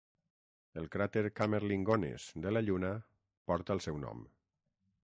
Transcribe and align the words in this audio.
El 0.81 0.87
cràter 0.95 1.23
Kamerlingh 1.41 1.93
Onnes 1.97 2.27
de 2.47 2.55
la 2.57 2.65
Lluna 2.69 2.93
porta 3.53 3.79
el 3.79 3.89
seu 3.89 4.03
nom. 4.09 4.27